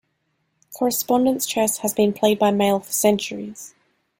Correspondence 0.73 1.45
chess 1.45 1.77
has 1.77 1.93
been 1.93 2.11
played 2.11 2.39
by 2.39 2.49
mail 2.49 2.79
for 2.79 2.91
centuries. 2.91 3.75